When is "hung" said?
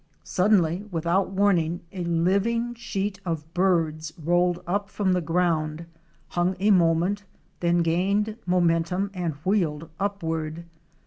6.29-6.55